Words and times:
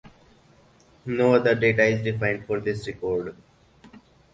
No 1.05 1.35
other 1.35 1.53
data 1.53 1.83
is 1.85 2.01
defined 2.01 2.43
for 2.47 2.59
this 2.59 2.87
record. 2.87 3.35